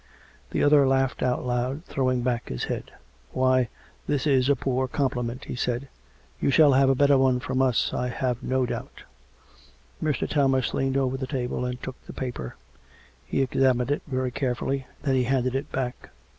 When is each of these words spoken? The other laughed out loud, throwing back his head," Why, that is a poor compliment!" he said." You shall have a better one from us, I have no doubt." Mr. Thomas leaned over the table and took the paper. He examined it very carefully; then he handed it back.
The 0.49 0.63
other 0.63 0.87
laughed 0.87 1.21
out 1.21 1.45
loud, 1.45 1.85
throwing 1.85 2.23
back 2.23 2.49
his 2.49 2.63
head," 2.63 2.91
Why, 3.33 3.69
that 4.07 4.25
is 4.25 4.49
a 4.49 4.55
poor 4.55 4.87
compliment!" 4.87 5.45
he 5.45 5.53
said." 5.55 5.89
You 6.41 6.49
shall 6.49 6.71
have 6.73 6.89
a 6.89 6.95
better 6.95 7.19
one 7.19 7.39
from 7.39 7.61
us, 7.61 7.93
I 7.93 8.07
have 8.07 8.41
no 8.41 8.65
doubt." 8.65 9.03
Mr. 10.01 10.27
Thomas 10.27 10.73
leaned 10.73 10.97
over 10.97 11.17
the 11.17 11.27
table 11.27 11.65
and 11.65 11.79
took 11.83 12.01
the 12.07 12.13
paper. 12.13 12.55
He 13.23 13.43
examined 13.43 13.91
it 13.91 14.01
very 14.07 14.31
carefully; 14.31 14.87
then 15.03 15.13
he 15.13 15.25
handed 15.25 15.53
it 15.53 15.71
back. 15.71 16.09